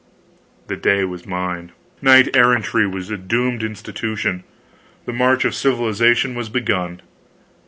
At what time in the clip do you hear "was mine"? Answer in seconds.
1.03-1.73